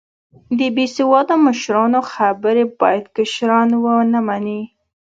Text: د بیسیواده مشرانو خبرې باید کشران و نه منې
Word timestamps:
د 0.59 0.61
بیسیواده 0.75 1.35
مشرانو 1.45 1.99
خبرې 2.13 2.63
باید 2.79 3.05
کشران 3.17 3.69
و 3.81 3.85
نه 4.13 4.19
منې 4.27 4.61